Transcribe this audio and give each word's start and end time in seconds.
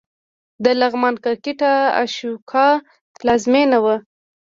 د 0.63 0.65
لغمان 0.81 1.15
کرکټ 1.23 1.59
د 1.61 1.63
اشوکا 2.01 2.67
پلازمېنه 3.17 3.77
وه 3.83 3.95